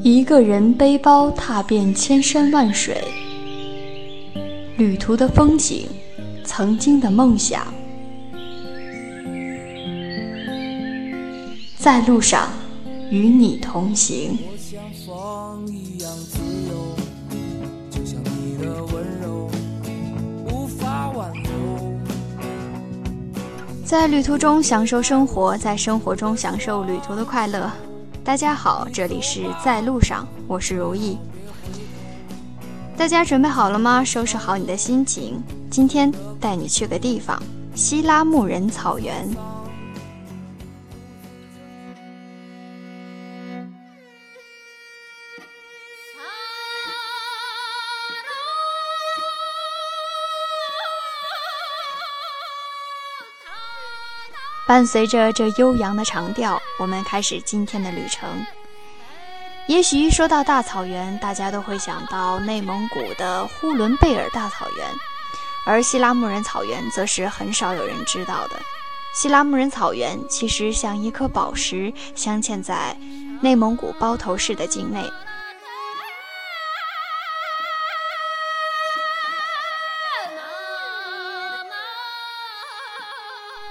[0.00, 3.02] 一个人背包踏遍千山万水，
[4.76, 5.88] 旅途的风景，
[6.44, 7.66] 曾经的梦想，
[11.76, 12.48] 在路上
[13.10, 14.38] 与你同行。
[23.84, 27.70] 在旅途中享受生活，在生活中享受旅途的快乐。
[28.28, 31.16] 大家好，这里是在路上，我是如意。
[32.94, 34.04] 大家准备好了吗？
[34.04, 37.42] 收拾好你的心情，今天带你去个地方——
[37.74, 39.26] 希拉木人草原。
[54.78, 58.28] 伴随着这悠扬的长调，我们开始今天的旅程。
[59.66, 64.86] 也许说到大草原，大家都会想到内蒙古的呼伦贝尔大草原，
[65.66, 68.54] 而希拉牧人草原则是很少有人知道的。
[69.16, 72.96] 希拉牧人草原其实像一颗宝石，镶嵌在
[73.40, 75.02] 内蒙古包头市的境内。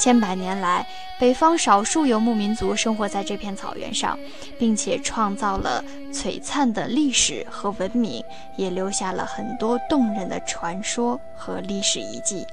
[0.00, 0.86] 千百年来，
[1.18, 4.18] 北方少数游牧民族生活在这片草原上，
[4.58, 8.24] 并且创造了璀璨的历史和文明，
[8.56, 12.46] 也留下了很多动人的传说和历史遗迹。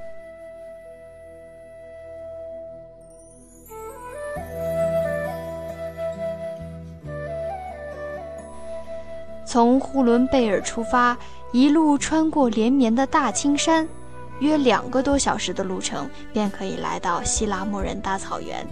[9.45, 11.17] 从呼伦贝尔出发，
[11.53, 13.87] 一路穿过连绵的大青山。
[14.39, 18.65] 约两个多小时的路程，便可以来到希拉牧人大草原。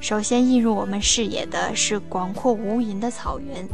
[0.00, 3.68] 首先映入我们视野的是广阔无垠的草原，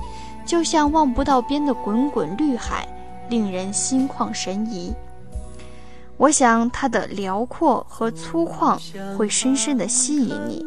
[0.44, 2.86] 就像望不到边的滚滚绿海，
[3.30, 4.92] 令人心旷神怡。
[6.16, 8.78] 我想它的辽阔和粗犷
[9.16, 10.64] 会深深地吸引你，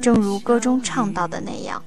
[0.00, 1.82] 正如歌中唱到的那样：“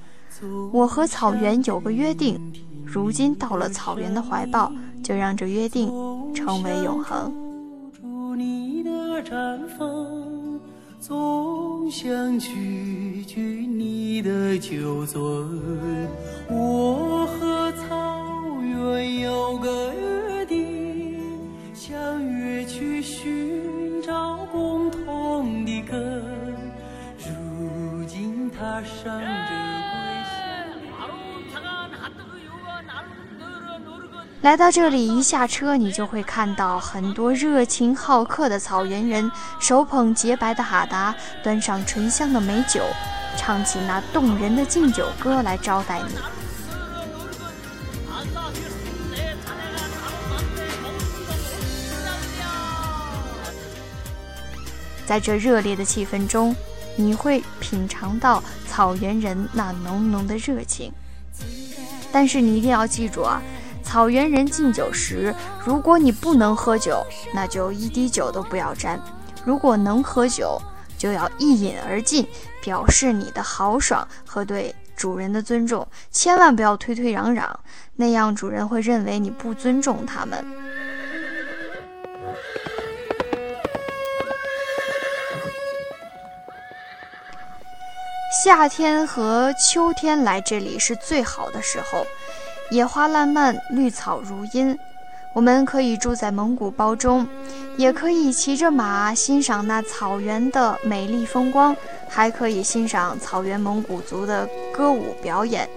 [0.72, 2.38] 我和草原有个约定，
[2.84, 4.70] 如今到了草原的怀抱，
[5.02, 5.88] 就让这约定
[6.34, 7.32] 成为永恒。”
[11.06, 15.18] 总想取取你的酒樽。
[16.48, 21.20] 我和草原有个约定，
[21.74, 26.22] 相约去寻找共同的根。
[27.18, 29.83] 如今踏上这。
[34.44, 42.82] 来到这里，一下车，你就会看到很多热情好客的草原人，手捧洁白的哈达，端上醇香的美酒，
[43.38, 46.14] 唱起那动人的敬酒歌来招待你。
[55.06, 56.54] 在这热烈的气氛中，
[56.96, 60.92] 你会品尝到草原人那浓浓的热情。
[62.12, 63.40] 但是你一定要记住啊！
[63.94, 65.32] 草原人敬酒时，
[65.64, 68.98] 如果你不能喝酒，那就一滴酒都不要沾；
[69.44, 70.60] 如果能喝酒，
[70.98, 72.26] 就要一饮而尽，
[72.60, 75.86] 表示你的豪爽和对主人的尊重。
[76.10, 77.48] 千万不要推推攘攘，
[77.94, 80.44] 那样主人会认为你不尊重他们。
[88.42, 92.04] 夏天和秋天来这里是最好的时候。
[92.70, 94.78] 野花烂漫，绿草如茵。
[95.34, 97.26] 我们可以住在蒙古包中，
[97.76, 101.76] 也可以骑着马欣赏那草原的美丽风光，
[102.08, 105.68] 还可以欣赏草原蒙古族的歌舞表演。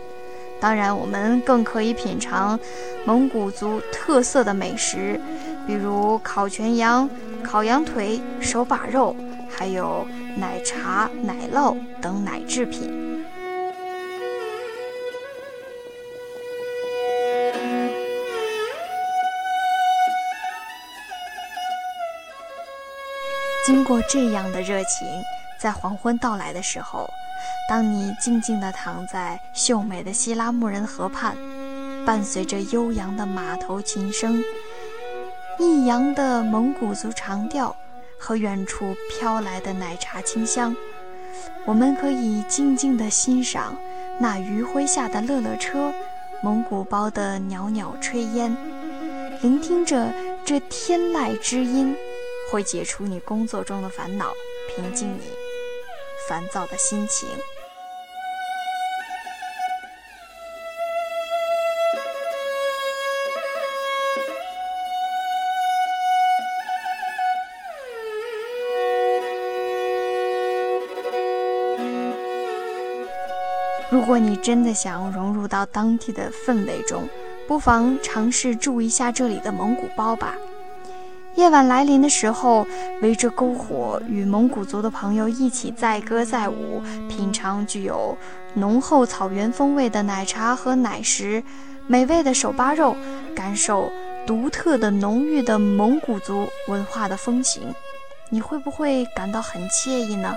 [0.60, 2.60] 当然，我们更可以品尝
[3.06, 5.20] 蒙古族特色的美食，
[5.66, 7.10] 比如烤全羊、
[7.44, 9.16] 烤羊腿、手把肉，
[9.50, 10.06] 还有
[10.36, 13.07] 奶茶、奶酪等奶制品。
[23.68, 25.06] 经过这样的热情，
[25.60, 27.06] 在黄昏到来的时候，
[27.70, 31.36] 当你静静地躺在秀美的希拉木人河畔，
[32.06, 34.42] 伴随着悠扬的马头琴声、
[35.60, 37.76] 抑扬的蒙古族长调
[38.18, 40.74] 和远处飘来的奶茶清香，
[41.66, 43.76] 我们可以静静地欣赏
[44.18, 45.92] 那余晖下的乐乐车、
[46.42, 48.56] 蒙古包的袅袅炊烟，
[49.42, 50.08] 聆听着
[50.46, 51.94] 这天籁之音。
[52.50, 54.34] 会解除你工作中的烦恼
[54.68, 55.22] 平静你
[56.28, 57.28] 烦躁的心情。
[73.90, 77.08] 如果你真的想融入到当地的氛围中
[77.48, 80.36] 不妨尝试住一下这里的蒙古包吧。
[81.38, 82.66] 夜晚来临的时候，
[83.00, 88.18] 围着篝火，与蒙古族的朋友一起载歌载舞，品尝具有
[88.56, 91.44] 浓厚草原风味的奶茶和奶食，
[91.86, 92.96] 美味的手扒肉，
[93.36, 93.92] 感受
[94.26, 97.72] 独特的浓郁的蒙古族文化的风情，
[98.32, 100.34] 你会不会感到很惬意呢？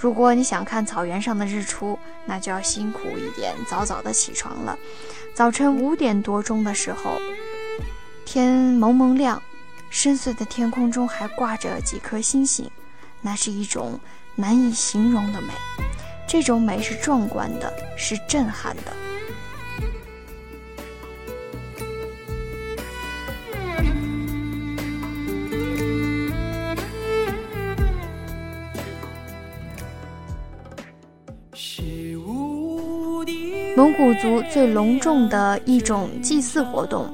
[0.00, 4.78] 如果你想看草原上的日出，那就要辛苦一点，早早的起床了。
[5.34, 7.20] 早晨五点多钟的时候，
[8.24, 9.42] 天蒙蒙亮，
[9.90, 12.70] 深邃的天空中还挂着几颗星星，
[13.20, 14.00] 那是一种
[14.36, 15.48] 难以形容的美。
[16.26, 19.09] 这种美是壮观的，是震撼的。
[33.80, 37.06] 蒙古族最隆重的一种祭祀活动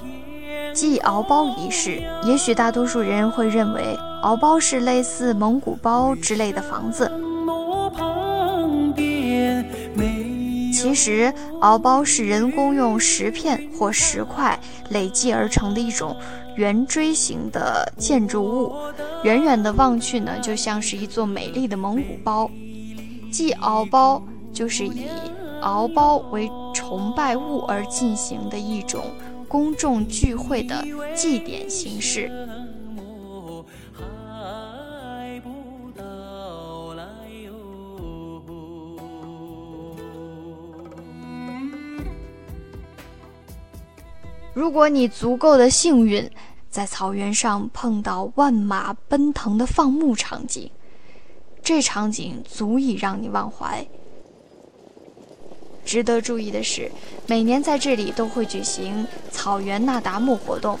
[0.72, 2.02] ——祭敖包仪式。
[2.24, 7.12] 也许大多数人会认为，敖包是类似蒙古包之类的房子。
[10.72, 11.30] 其实，
[11.60, 14.58] 敖包是人工用石片或石块
[14.88, 16.16] 累积而成的一种
[16.56, 18.72] 圆锥形的建筑物，
[19.22, 22.50] 远远的望去呢，就像是一座美丽的蒙古包。
[23.30, 25.04] 祭敖包就是以。
[25.60, 29.04] 敖包为崇拜物而进行的一种
[29.48, 30.84] 公众聚会的
[31.14, 32.30] 祭典形式。
[44.52, 46.28] 如果你足够的幸运，
[46.68, 50.70] 在草原上碰到万马奔腾的放牧场景，
[51.62, 53.86] 这场景足以让你忘怀。
[55.90, 56.88] 值得注意的是，
[57.26, 60.78] 每年在这里都会举行草原那达慕活动。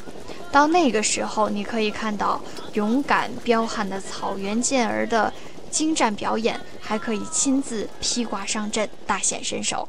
[0.52, 2.40] 到那个时候，你可以看到
[2.74, 5.34] 勇敢彪悍的草原健儿的
[5.68, 9.88] 精湛表演，还可以亲自披挂上阵，大显身手。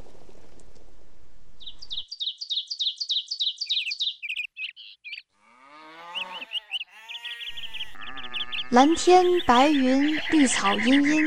[8.71, 11.23] 蓝天白云，绿草茵茵，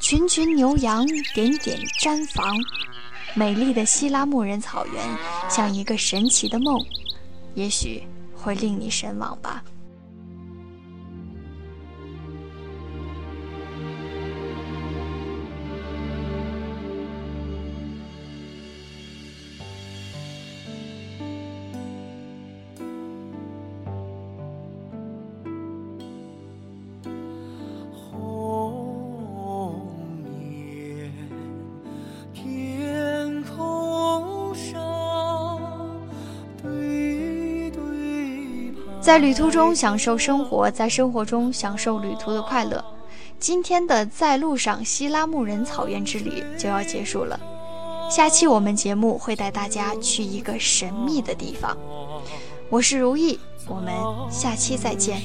[0.00, 2.56] 群群牛羊，点点毡房。
[3.34, 5.02] 美丽的希拉木人草原
[5.48, 6.84] 像一个神奇的梦，
[7.54, 8.02] 也许
[8.36, 9.64] 会令你神往吧。
[39.02, 42.82] 在旅途中享受生活，在生活中享受旅途的快乐。
[43.40, 47.38] 今天的在路上希拉木人草原之旅就要结束了，
[48.08, 51.76] 下期我们节目会带大家去一个神秘的地方。
[52.70, 53.92] 我是如意，我们
[54.30, 55.20] 下期再见。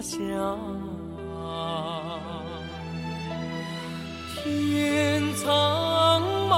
[0.00, 0.58] 家。
[4.36, 6.52] 乡天苍茫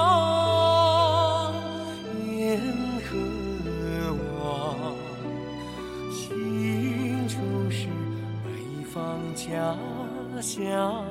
[2.26, 2.61] 雁
[3.04, 3.09] 何
[4.42, 4.47] 往？
[6.11, 7.37] 心中
[7.71, 7.87] 是
[8.45, 8.47] 北
[8.92, 8.95] 方
[9.35, 9.76] 家
[10.40, 11.04] 乡。